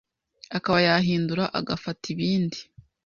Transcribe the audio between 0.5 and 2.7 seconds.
akaba yahindura agafata ibindi